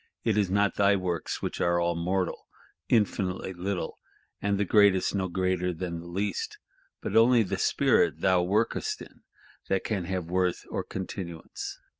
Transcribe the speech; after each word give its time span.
it 0.23 0.35
is 0.35 0.49
not 0.49 0.77
thy 0.77 0.95
works, 0.95 1.43
which 1.43 1.61
are 1.61 1.79
all 1.79 1.93
mortal, 1.93 2.47
infinitely 2.89 3.53
little, 3.53 3.99
and 4.41 4.57
the 4.57 4.65
greatest 4.65 5.13
no 5.13 5.27
greater 5.27 5.71
than 5.71 5.99
the 5.99 6.07
least, 6.07 6.57
but 7.03 7.15
only 7.15 7.43
the 7.43 7.59
Spirit 7.59 8.19
thou 8.21 8.41
workest 8.41 8.99
in, 9.03 9.21
that 9.69 9.83
can 9.83 10.05
have 10.05 10.25
worth 10.25 10.65
or 10.71 10.83
continuance. 10.83 11.77